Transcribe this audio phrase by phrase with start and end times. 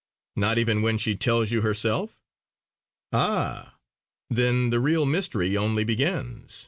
[0.35, 2.23] "Not even when she tells you herself?"
[3.13, 3.75] "Ah!
[4.31, 6.57] then the real mystery only begins!"